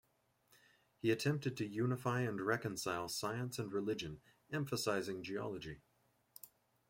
He 0.97 1.11
attempted 1.11 1.55
to 1.57 1.67
unify 1.67 2.21
and 2.21 2.41
reconcile 2.41 3.07
science 3.07 3.59
and 3.59 3.71
religion, 3.71 4.19
emphasizing 4.51 5.21
geology. 5.21 5.83